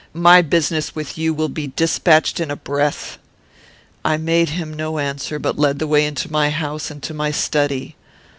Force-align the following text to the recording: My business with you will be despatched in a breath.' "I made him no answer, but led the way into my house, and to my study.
My 0.17 0.41
business 0.41 0.95
with 0.95 1.15
you 1.15 1.31
will 1.31 1.47
be 1.47 1.67
despatched 1.75 2.39
in 2.39 2.49
a 2.49 2.55
breath.' 2.55 3.19
"I 4.03 4.17
made 4.17 4.49
him 4.49 4.73
no 4.73 4.97
answer, 4.97 5.37
but 5.37 5.59
led 5.59 5.77
the 5.77 5.85
way 5.85 6.07
into 6.07 6.31
my 6.31 6.49
house, 6.49 6.89
and 6.89 7.03
to 7.03 7.13
my 7.13 7.29
study. 7.29 7.95